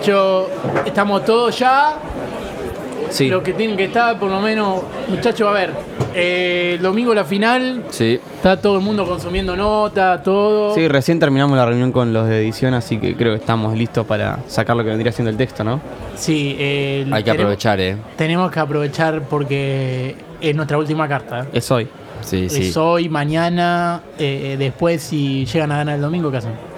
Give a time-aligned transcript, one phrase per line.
[0.00, 0.46] muchachos,
[0.86, 1.94] estamos todos ya.
[3.10, 3.28] Sí.
[3.28, 5.70] Lo que tienen que estar, por lo menos, muchachos, a ver.
[6.14, 8.18] eh, el domingo la final, Sí.
[8.36, 10.74] está todo el mundo consumiendo nota, todo.
[10.74, 14.06] Sí, recién terminamos la reunión con los de edición, así que creo que estamos listos
[14.06, 15.80] para sacar lo que vendría siendo el texto, ¿no?
[16.16, 17.96] Sí, eh, Hay que aprovechar, ¿eh?
[18.16, 21.46] Tenemos que aprovechar porque es nuestra última carta.
[21.52, 21.88] Es hoy.
[22.22, 22.68] Sí, sí.
[22.68, 26.69] Es hoy, mañana, eh, después, si llegan a ganar el domingo, ¿qué hacen?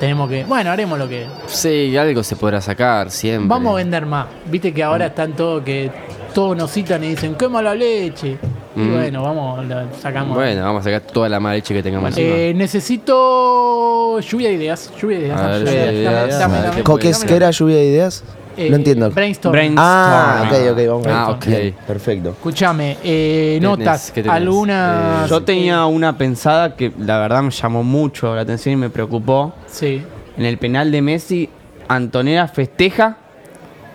[0.00, 0.44] Tenemos que.
[0.44, 1.26] Bueno, haremos lo que.
[1.46, 3.48] Sí, algo se podrá sacar siempre.
[3.48, 4.26] Vamos a vender más.
[4.46, 5.90] Viste que ahora están todos que
[6.34, 8.36] todos nos citan y dicen, qué mala leche.
[8.76, 8.92] Y Mm.
[8.92, 10.34] bueno, vamos, lo sacamos.
[10.36, 14.90] Bueno, vamos a sacar toda la mala leche que tengamos Eh, necesito lluvia de ideas.
[15.00, 15.40] Lluvia de ideas.
[15.40, 16.38] Ver, lluvia de ideas.
[16.38, 17.28] Dame, dame, dame, ¿qué ¿Con ¿Qué, es, dame.
[17.30, 18.24] qué era lluvia de ideas?
[18.56, 19.10] Eh, no entiendo.
[19.10, 19.52] Brainstorm.
[19.52, 21.06] Brain- Ah, ok, ok, vamos.
[21.08, 21.46] Ah, ok.
[21.46, 22.30] Bien, perfecto.
[22.30, 24.10] Escuchame, eh, notas.
[24.12, 24.36] ¿Qué tenés?
[24.36, 25.28] Algunas.
[25.30, 29.54] Yo tenía una pensada que la verdad me llamó mucho la atención y me preocupó.
[29.66, 30.02] Sí.
[30.36, 31.48] En el penal de Messi,
[31.88, 33.16] Antonella festeja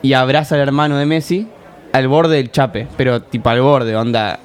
[0.02, 1.48] y abraza al hermano de Messi
[1.92, 4.40] al borde del chape, pero tipo al borde, onda.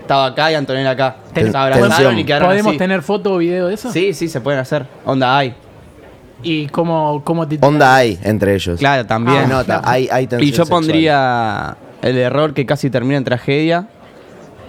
[0.00, 1.16] Estaba acá y Antonella acá.
[1.32, 2.78] Ten- Se abrazaron y quedaron ¿Podemos así.
[2.78, 3.92] tener foto o video de eso?
[3.92, 4.84] Sí, sí, se pueden hacer.
[5.04, 5.54] Onda hay.
[6.42, 8.78] ¿Y cómo, cómo te Onda hay entre ellos.
[8.78, 9.42] Claro, también.
[9.42, 10.68] Se nota, hay, hay Y yo sexual.
[10.68, 13.86] pondría el error que casi termina en tragedia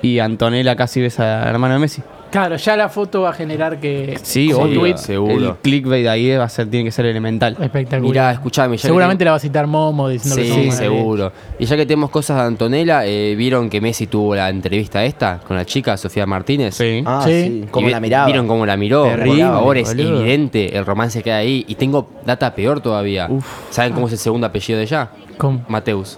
[0.02, 2.02] y Antonella casi besa al hermano de Messi.
[2.32, 4.18] Claro, ya la foto va a generar que.
[4.24, 5.34] Sí, tweet seguro.
[5.50, 7.58] El clickbait ahí va a ser, tiene que ser elemental.
[7.60, 8.02] Espectacular.
[8.02, 10.76] Mirá, escuchame, ya Seguramente te- la va a citar Momo diciendo que Sí, somos una
[10.76, 11.32] seguro.
[11.60, 15.40] Y ya que tenemos cosas de Antonella, eh, ¿vieron que Messi tuvo la entrevista esta
[15.46, 16.76] con la chica Sofía Martínez?
[16.76, 17.04] Sí.
[17.06, 17.32] Ah, Sí.
[17.64, 17.66] sí.
[17.70, 18.26] Cómo la miraba.
[18.28, 19.04] ¿Vieron cómo la miró?
[19.04, 20.20] Terrible, Por favor, es boludo.
[20.22, 21.66] evidente el romance que hay ahí.
[21.68, 23.28] Y tengo data peor todavía.
[23.30, 23.46] Uf.
[23.72, 25.10] ¿Saben cómo es el segundo apellido de ella?
[25.38, 25.66] ¿Cómo?
[25.68, 26.18] Mateus.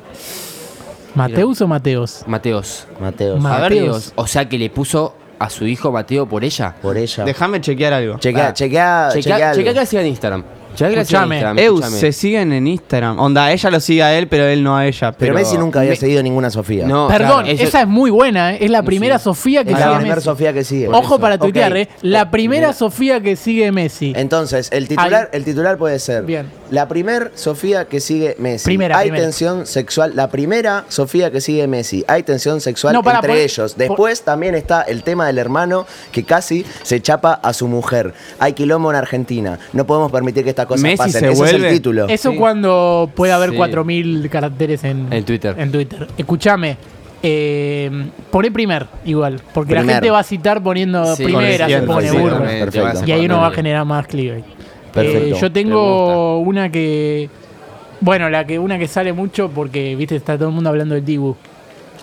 [1.16, 2.24] ¿Mateus o Mateos?
[2.28, 2.88] Mateos.
[3.00, 3.38] Mateo.
[3.38, 4.14] Ma- A ver, Mateos.
[4.16, 6.74] O sea que le puso a su hijo Mateo por ella.
[6.82, 7.24] por ella.
[7.26, 8.18] Déjame chequear algo.
[8.20, 8.54] Chequea, Ah.
[8.54, 9.22] chequea, chequea.
[9.22, 9.58] Chequea, algo.
[9.60, 10.44] chequea que la siga en Instagram.
[10.76, 11.66] Chequea que la siga en Escuchame.
[11.66, 12.00] Instagram.
[12.00, 13.20] Se siguen en Instagram.
[13.20, 15.12] Onda, ella lo sigue a él, pero él no a ella.
[15.12, 16.88] Pero, Pero, Messi nunca había Me- seguido ninguna Sofía.
[16.88, 18.58] No, Perdón, claro, eso- esa es muy buena, ¿eh?
[18.62, 20.26] es la primera Sofía que es sigue la primera Messi.
[20.26, 20.88] Sofía que sigue.
[20.88, 21.42] Ojo para Ok.
[21.42, 21.90] tuitear, ¿eh?
[22.02, 24.14] La primera Sofía que sigue Messi.
[24.16, 26.48] Entonces, el titular, el titular puede ser Bien.
[26.74, 28.66] La primer Sofía que sigue Messi.
[28.66, 29.26] Primera, Hay primera.
[29.26, 30.14] tensión sexual.
[30.16, 32.04] La primera Sofía que sigue Messi.
[32.08, 33.74] Hay tensión sexual No, pará, entre por- ellos.
[33.74, 38.14] por- Después también está el tema del hermano que casi se chapa a su mujer.
[38.40, 39.60] Hay quilombo en Argentina.
[39.72, 41.12] No podemos permitir que estas cosas Messi pasen.
[41.12, 42.08] se Ese es vuelve- el título.
[42.10, 42.38] Eso Sí.
[42.38, 43.56] cuando puede haber Sí.
[43.56, 45.56] 4.000 caracteres en, En Twitter.
[45.60, 46.08] En Twitter.
[46.18, 46.78] Escúchame.
[47.26, 47.90] Eh,
[48.32, 49.40] poné primer, igual.
[49.54, 49.96] Porque la Primer.
[49.96, 52.40] gente va a citar poniendo Sí, primera, se pone burro.
[52.44, 53.06] Perfecto.
[53.06, 54.44] Y ahí uno va a generar más clickbait.
[54.94, 55.36] Perfecto.
[55.36, 57.30] Eh, yo tengo una que.
[58.02, 61.06] Bueno, la que una que sale mucho porque, viste, está todo el mundo hablando del
[61.06, 61.36] Dibu.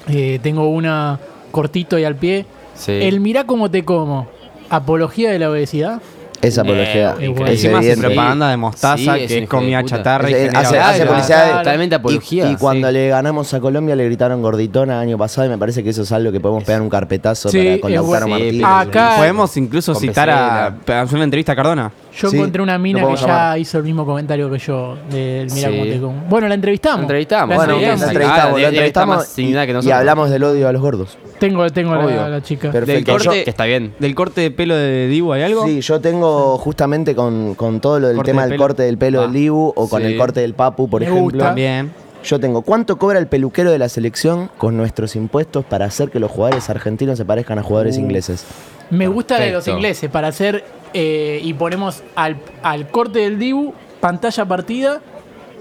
[0.09, 1.19] Eh, tengo una
[1.51, 2.47] cortito y al pie.
[2.75, 2.93] Sí.
[2.93, 4.27] El mirá cómo te como.
[4.71, 6.01] Apología de la obesidad.
[6.41, 7.51] Esa apología Eh, es.
[7.51, 11.95] Encima hace propaganda de mostaza, Sí, que es comida chatarra y Hace- publicidad de- totalmente
[11.97, 12.51] apología.
[12.51, 12.95] y cuando sí.
[12.95, 16.01] le ganamos a Colombia le gritaron gorditona el año pasado y me parece que eso
[16.01, 18.65] es algo que podemos pegar un carpetazo Sí, para, con Lautaro Martínez.
[18.67, 21.93] Acá Podemos incluso Con citar a, a hacer una entrevista a Cardona.
[22.17, 25.69] Yo Sí, encontré una mina que ya hizo el mismo comentario que yo del mirá
[25.69, 25.77] Sí.
[25.79, 26.21] cómo te como.
[26.29, 26.99] Bueno, la entrevistamos.
[26.99, 27.49] La entrevistamos.
[27.51, 28.55] La Bueno, Sí, la entrevistamos.
[28.57, 31.19] Ah, la entrevistamos que y, y hablamos del odio a los gordos.
[31.39, 32.29] Tengo, tengo la, Obvio.
[32.29, 32.71] la chica.
[32.71, 33.13] Perfecto.
[33.13, 33.95] Del Yo- corte, Que está bien.
[33.99, 35.65] Del corte de pelo de Dibu, ¿hay algo?
[35.67, 38.99] Sí, yo tengo justamente con, con todo lo del Corte tema de del corte del
[38.99, 40.09] pelo Ah, del Dibu o con sí.
[40.09, 41.25] el corte del Papu, por Me ejemplo.
[41.25, 41.45] gusta.
[41.47, 41.93] También.
[42.23, 46.21] Yo tengo, ¿cuánto cobra el peluquero de la selección con nuestros impuestos para hacer que
[46.21, 48.01] los jugadores argentinos se parezcan a jugadores Uh.
[48.01, 48.45] ingleses?
[48.91, 50.63] Me gusta la de los ingleses para hacer
[50.95, 55.01] eh, y ponemos al, al corte del Dibu, pantalla partida,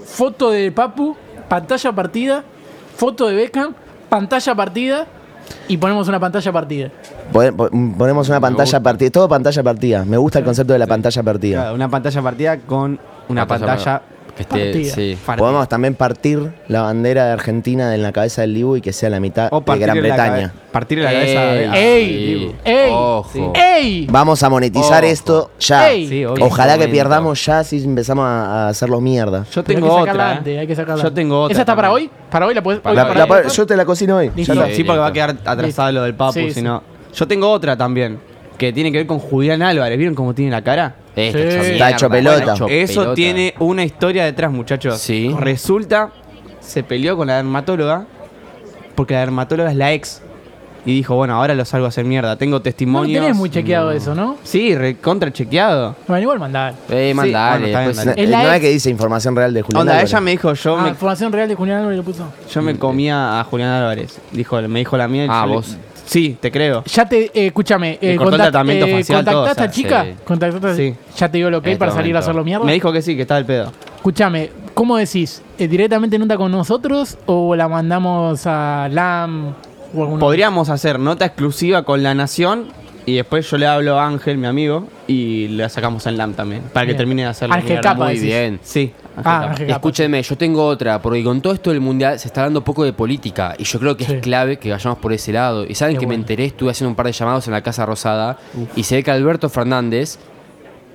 [0.04, 1.16] foto de Papu,
[1.48, 2.44] pantalla partida,
[2.96, 3.74] foto de Beckham,
[4.08, 5.06] pantalla partida
[5.68, 6.90] y ponemos una pantalla partida.
[7.32, 8.82] Pone- po- Ponemos una pantalla gusta.
[8.82, 10.04] partida, todo pantalla partida.
[10.04, 11.60] Me gusta el concepto de la pantalla partida.
[11.60, 12.98] Claro, una pantalla partida con
[13.28, 14.02] una Pantalla pantalla.
[14.34, 14.94] Que esté, Partida.
[14.94, 15.18] sí.
[15.26, 15.44] partida.
[15.44, 19.10] Podemos también partir la bandera de Argentina en la cabeza del Dibu y que sea
[19.10, 20.52] la mitad O de Gran Bretaña.
[20.72, 21.54] Partir la cabeza.
[21.76, 22.92] Ey, de- ¡Ey!
[22.92, 23.52] Ojo.
[23.54, 24.06] ¡Ey!
[24.10, 25.12] Vamos a monetizar Ojo.
[25.12, 25.88] esto ya.
[25.90, 26.24] Sí.
[26.24, 29.44] Ojalá que pierdamos ya si empezamos a a hacerlo mierda.
[29.52, 30.36] Yo tengo hay que sacarla otra.
[30.38, 30.58] antes, ¿eh?
[30.60, 31.52] hay que sacarla Yo tengo otra.
[31.52, 32.10] ¿Esa está para hoy?
[32.30, 34.30] ¿Para hoy la puedes Para yo te la cocino hoy.
[34.36, 36.62] Sí, porque va a quedar atrasado lo del Papu, Sí, si sí.
[36.62, 36.82] no.
[37.14, 38.18] Yo tengo otra también,
[38.56, 39.98] que tiene que ver con Julián Álvarez.
[39.98, 40.94] ¿Vieron cómo tiene la cara?
[41.16, 41.44] Está Sí.
[41.44, 42.66] hecho Está hecho mierda, pelota.
[42.68, 43.14] Eso pelota.
[43.14, 44.98] tiene una historia detrás, muchachos.
[44.98, 45.34] Sí.
[45.38, 46.10] Resulta,
[46.60, 48.06] se peleó con la dermatóloga,
[48.94, 50.22] porque la dermatóloga es la ex.
[50.86, 52.36] Y dijo, bueno, ahora lo salgo a hacer mierda.
[52.36, 53.20] Tengo No lo testimonios.
[53.22, 54.38] tenés muy chequeado eso, ¿no?
[54.44, 55.94] Sí, recontra chequeado.
[56.08, 56.72] Bueno, igual mandar.
[56.88, 57.50] Eh, Sí, mandale.
[57.50, 58.22] bueno, está bien, después- No, dale.
[58.24, 58.60] Es la no es ex.
[58.62, 60.10] que dice información real de Julián Onda, Álvarez.
[60.10, 62.32] ella me dijo, yo, Ah, me, información real de Julián Álvarez lo puso.
[62.50, 64.18] yo me comía a Julián Álvarez.
[64.32, 65.26] Dijo, me dijo la mía.
[65.26, 65.76] y Ah, yo le- vos.
[66.10, 66.82] Sí, te creo.
[66.86, 69.50] Ya te, eh, escúchame, Le eh, cortó el contact- tratamiento eh, facial, ¿contactaste todo, a
[69.50, 70.04] esta o sea, chica?
[70.04, 70.14] sí.
[70.24, 70.94] ¿Contactaste a- Sí.
[71.16, 72.24] ¿Ya te dio lo que En para este salir a momento.
[72.30, 72.64] hacerlo mierda?
[72.64, 73.72] Me dijo que sí, que estaba el pedo.
[73.94, 75.40] Escúchame, ¿cómo decís?
[75.56, 79.54] Eh, ¿Directamente nota con nosotros o la mandamos a LAM
[79.94, 82.64] o alguna Podríamos hacer nota exclusiva con La Nación
[83.06, 86.62] y después yo le hablo a Ángel, mi amigo, y la sacamos en LAM también,
[86.72, 86.96] para que Bien.
[86.98, 87.54] termine de hacerlo.
[87.54, 87.80] Ángel.
[87.80, 88.22] Capa, Muy decís.
[88.24, 88.58] bien.
[88.62, 88.92] Sí,
[89.24, 89.54] Ah.
[89.58, 92.84] Escúchenme, yo tengo otra, porque con todo esto del mundial se está hablando un poco
[92.84, 94.14] de política y yo creo que Sí.
[94.14, 95.64] es clave que vayamos por ese lado.
[95.66, 97.86] Y saben Qué que me enteré, estuve haciendo un par de llamados en la Casa
[97.86, 98.38] Rosada
[98.76, 100.18] y se ve que Alberto Fernández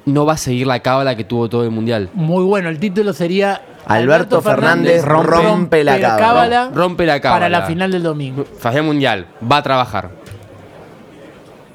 [0.05, 2.09] no va a seguir la cábala que tuvo todo el mundial.
[2.13, 6.69] Muy bueno, el título sería Alberto Fernández rompe la cábala.
[6.73, 7.39] Rompe la cábala.
[7.45, 8.45] para la final del domingo.
[8.59, 10.11] Fajea mundial, va a trabajar.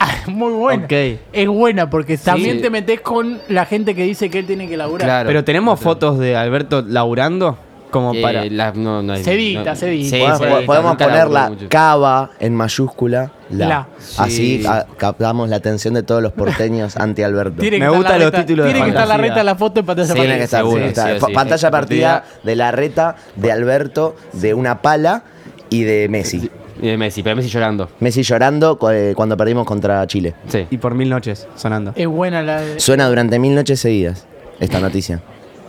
[0.03, 0.87] Ah, Muy buena.
[1.33, 2.63] Es buena porque también Sí.
[2.63, 5.07] te metes con la gente que dice que él tiene que laburar.
[5.07, 5.27] Claro.
[5.29, 7.59] Pero tenemos fotos de Alberto laburando
[7.91, 8.45] como Eh, para...
[8.47, 10.09] la- no, no hay- Sedita, no- sedita.
[10.17, 13.33] Sí, Podemos- sedita, podemos nunca poner la cava en mayúscula.
[13.51, 13.69] La.
[13.69, 13.89] La.
[14.17, 14.63] Así Sí.
[14.63, 17.61] ca- captamos la atención de todos los porteños anti Alberto.
[17.63, 20.07] Me gustan los reta- títulos de Tiene que estar la reta la foto en pantalla
[20.09, 20.45] Sí, Tiene que partida.
[20.45, 21.07] estar, seguro, sí, está.
[21.07, 21.33] sí o sí.
[21.35, 22.41] Pantalla partida Partida.
[22.45, 25.25] de la reta, de Alberto, de una pala
[25.69, 26.49] y de Messi.
[26.83, 27.89] Y de Messi, pero Messi llorando.
[28.01, 30.35] Messi llorando cu- eh, cuando perdimos contra Chile.
[30.49, 30.67] Sí.
[30.71, 31.93] Y por mil noches sonando.
[31.95, 34.27] Es buena la de- Suena durante mil noches seguidas
[34.61, 35.21] esta noticia.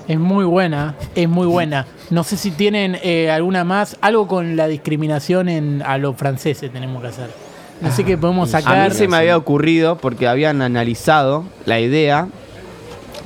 [0.07, 1.85] Es muy buena, es muy buena.
[2.09, 6.71] No sé si tienen eh, alguna más, algo con la discriminación en, a los franceses
[6.71, 7.29] tenemos que hacer.
[7.81, 8.89] No sé qué podemos A sacar.
[8.89, 12.27] mí se me había ocurrido porque habían analizado la idea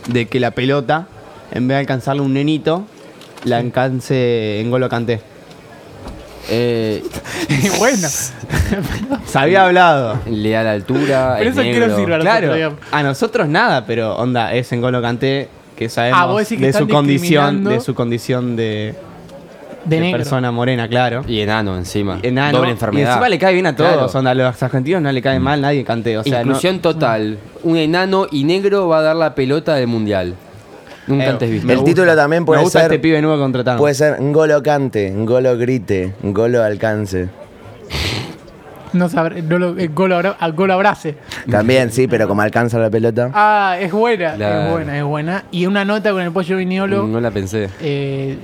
[0.07, 1.07] de que la pelota,
[1.51, 2.85] en vez de alcanzarle a un nenito,
[3.43, 5.21] la alcance en Golo Kanté.
[6.49, 7.03] Eh,
[7.79, 8.07] bueno,
[9.25, 10.19] Se había hablado.
[10.29, 11.35] le da la altura.
[11.37, 11.97] pero es eso quiero negro.
[12.13, 16.39] decir, Claro, a nosotros nada, pero onda, es en Golo Kanté que sabemos Ah, vos
[16.39, 18.95] decís que de su condición, de su condición de,
[19.83, 20.17] de de negro.
[20.19, 21.23] persona morena, claro.
[21.27, 22.19] Y enano encima.
[22.23, 22.57] Enano.
[22.59, 23.09] Doble Y enfermedad.
[23.11, 23.91] encima le cae bien a todos.
[24.11, 24.11] Claro.
[24.19, 26.17] Onda, a los argentinos no le cae mal nadie Kanté.
[26.17, 27.37] O sea, no- Inclusión total.
[27.63, 30.35] Un enano y negro va a dar la pelota del mundial.
[31.07, 31.67] Nunca Eh, antes visto.
[31.67, 32.91] Me El título también me puede gusta ser.
[32.91, 33.77] este pibe nuevo contratado.
[33.77, 37.27] Puede ser Ngolo cante, Ngolo grite, Ngolo alcance.
[38.93, 41.15] No sabré, no lo, el gol, abra- al gol abrace.
[41.51, 43.29] También, sí, pero como alcanza la pelota.
[43.33, 45.43] Ah, es buena, es buena, es buena.
[45.51, 47.05] Y una nota con el pollo viñolo.
[47.05, 47.69] No la pensé.
[47.81, 48.37] eh,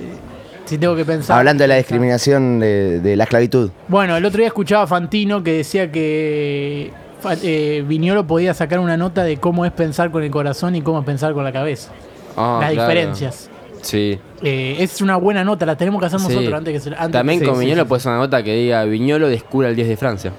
[0.66, 1.38] si tengo que pensar.
[1.38, 3.70] Hablando de la discriminación de, de la esclavitud.
[3.88, 8.78] Bueno, el otro día escuchaba a Fantino que decía que Fa- eh, Viñolo podía sacar
[8.78, 11.52] una nota de cómo es pensar con el corazón y cómo es pensar con la
[11.52, 11.90] cabeza.
[12.36, 12.88] Ah, Las claro.
[12.90, 13.50] diferencias.
[13.82, 14.18] Sí.
[14.42, 16.28] Eh, es una buena nota, la tenemos que hacer Sí.
[16.28, 17.88] nosotros antes que se antes También sí, con sí, Viñolo sí.
[17.88, 20.32] puede ser una nota que diga Viñolo descubre el 10 de Francia.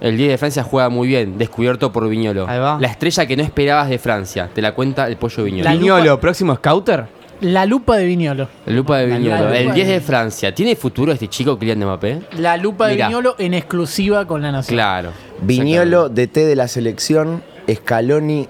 [0.00, 2.48] El 10 de Francia juega muy bien, descubierto por Viñolo.
[2.48, 2.78] Ahí va.
[2.80, 5.64] La estrella que no esperabas de Francia, te la cuenta el pollo Viñolo.
[5.64, 7.06] La La, Viñolo, próximo scouter.
[7.42, 8.48] La lupa de Viñolo.
[8.66, 9.44] lupa de La Viñolo.
[9.44, 10.00] lupa el de 10 de.
[10.00, 10.54] Francia.
[10.54, 12.20] ¿Tiene futuro este chico Kylian Mbappé?
[12.38, 13.08] La lupa de Mirá.
[13.08, 14.76] Viñolo en exclusiva con la Nación.
[14.76, 15.10] Claro.
[15.42, 18.46] Viñolo, DT de la selección, Scaloni,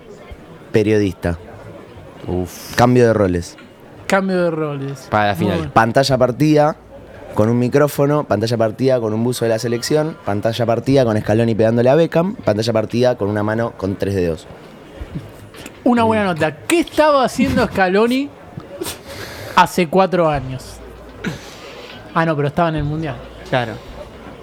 [0.73, 1.39] periodista.
[2.31, 2.75] Uf.
[2.77, 3.57] Cambio de roles.
[4.07, 5.09] Cambio de roles.
[5.11, 5.57] Para la final.
[5.59, 5.73] bueno.
[5.73, 6.77] Pantalla partida
[7.35, 11.55] con un micrófono, pantalla partida con un buzo de la selección, pantalla partida con Scaloni
[11.55, 14.47] pegándole a Beckham, pantalla partida con una mano con tres dedos.
[15.85, 16.57] Una buena nota.
[16.57, 18.29] ¿Qué estaba haciendo Scaloni
[19.57, 20.77] hace cuatro años?
[22.15, 23.17] Ah, no, pero estaba en el Mundial.
[23.49, 23.73] Claro.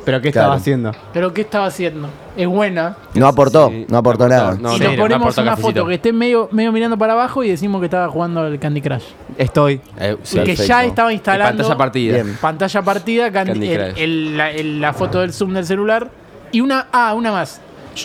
[0.07, 0.45] ¿Pero qué Claro.
[0.47, 0.91] estaba haciendo?
[1.11, 2.07] ¿Pero qué estaba haciendo?
[2.37, 2.95] Es buena.
[3.13, 4.55] No aportó, Sí, no aportó nada.
[4.57, 4.73] no.
[4.73, 5.67] y cero, nos no ponemos una cafecito.
[5.81, 8.79] foto que esté medio, medio mirando para abajo y decimos que estaba jugando al Candy
[8.81, 9.03] Crush.
[9.37, 9.81] Estoy.
[9.99, 10.37] Eh, sí.
[10.39, 10.63] que Perfecto.
[10.63, 12.13] ya estaba Y instalando pantalla partida.
[12.23, 12.37] Bien.
[12.39, 14.01] pantalla partida, Candy- Candy el- Crush.
[14.01, 16.09] el- la, el- la foto del zoom del celular.
[16.53, 17.59] Y una, ah, una más.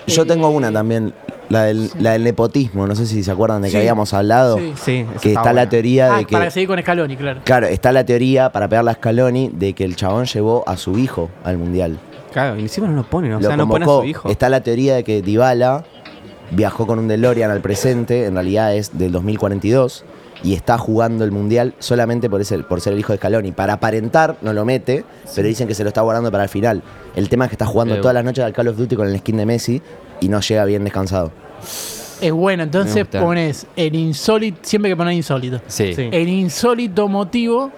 [0.09, 1.15] Yo Eh, tengo una también,
[1.53, 3.77] la del, la del nepotismo, no sé si se acuerdan de que Sí.
[3.79, 4.73] habíamos hablado, Sí.
[4.77, 5.53] Sí, que está buena.
[5.65, 6.33] la teoría Ah, de que...
[6.33, 7.41] para seguir con Scaloni, claro.
[7.45, 10.99] Claro, está la teoría para pegar la Scaloni de que el chabón llevó a su
[10.99, 11.99] hijo al mundial.
[12.33, 14.29] Claro, y encima no lo ponen, o Lo sea, no pone a su hijo.
[14.31, 15.85] Está la teoría de que Dybala
[16.51, 20.05] viajó con un DeLorean al presente, en realidad es del 2042,
[20.45, 23.53] y está jugando el mundial solamente por, ese, por ser el hijo de Scaloni.
[23.53, 25.05] Para aparentar, no lo mete,
[25.37, 26.83] pero dicen que se lo está guardando para el final.
[27.15, 29.07] El tema es que está jugando Eh, todas las noches al Call of Duty con
[29.09, 29.81] el skin de Messi
[30.21, 31.31] y no llega bien descansado.
[32.21, 35.61] Es bueno, entonces pones el insólito, siempre que pones insólito.
[35.67, 35.93] Sí.
[35.95, 36.09] Sí.
[36.13, 37.71] El insólito motivo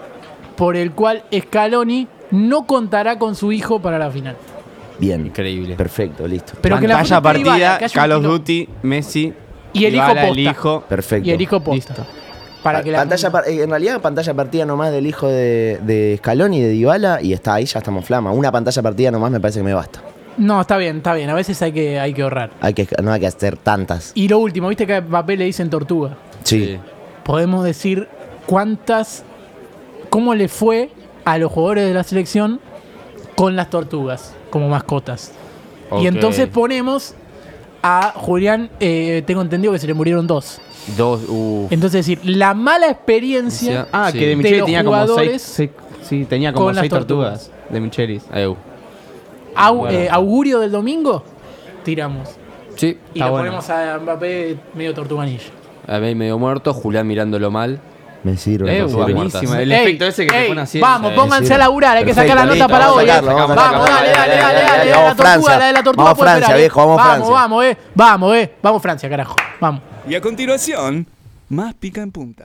[0.57, 4.37] por el cual Scaloni no contará con su hijo para la final.
[4.99, 5.27] Bien.
[5.27, 5.75] Increíble.
[5.77, 6.53] Perfecto, listo.
[6.61, 9.33] Pero que la Pantalla foto Dybala, partida, que haya un Call of kilo- Duty, Messi.
[9.73, 10.41] Y el hijo Dybala, el posta.
[10.51, 10.85] hijo.
[10.89, 11.29] Perfecto.
[11.29, 11.75] Y el hijo posta.
[11.95, 12.07] Listo.
[12.63, 16.17] Para que la pantalla par- eh, en realidad pantalla partida nomás del hijo de, de
[16.19, 18.31] Scaloni y de Dybala y está ahí, ya estamos flama.
[18.33, 20.01] Una pantalla partida nomás me parece que me basta.
[20.37, 21.31] No, está bien, está bien.
[21.31, 22.51] A veces hay que, hay que ahorrar.
[22.61, 24.13] Hay que, no hay que hacer tantas.
[24.15, 26.17] Y lo último, viste que a Mbappé le dicen tortuga.
[26.43, 26.79] Sí.
[27.25, 28.09] Podemos decir
[28.47, 29.25] cuántas.
[30.11, 30.91] cómo le fue
[31.25, 32.61] a los jugadores de la selección
[33.35, 35.33] con las tortugas como mascotas.
[36.01, 37.15] Y entonces ponemos
[37.83, 40.59] A Julián, eh, tengo entendido que se le murieron dos.
[40.97, 43.89] Dos, uh, Entonces, es decir, la mala experiencia.
[43.93, 44.19] Ah, Sí.
[44.19, 45.71] que de los tenía como jugadores seis,
[46.03, 47.45] seis- Sí, tenía como con las seis tortugas.
[47.49, 47.71] tortugas.
[47.71, 48.23] de Michelis.
[48.35, 48.57] eu.
[49.57, 49.99] Au- Bueno.
[49.99, 51.25] eh, augurio del domingo,
[51.85, 52.31] tiramos.
[52.77, 53.45] Sí, Y lo bueno.
[53.47, 55.51] ponemos a Mbappé medio tortuganillo.
[55.87, 57.81] a mí medio muerto, Julián mirándolo mal.
[58.25, 58.79] Me sirve.
[58.79, 59.13] Eh, me sirve.
[59.13, 59.61] buenísima.
[59.61, 60.81] El Ey, efecto ese que ey, te pone así.
[60.81, 63.07] Vamos, pónganse a laburar, hay que sacar la listo, nota para hoy.
[63.07, 65.59] sacarlo, vamos dale, dale, dale, dale, dale, Vamos la tortuga, Francia.
[65.59, 67.77] la de la tortuga Vamos Francia, viejo, vamos vamos, eh.
[67.95, 68.55] Vamos, eh.
[68.63, 69.37] Vamos Francia, carajo.
[69.61, 69.83] Vamos.
[70.09, 71.07] Y a continuación,
[71.51, 72.45] más pica en punta.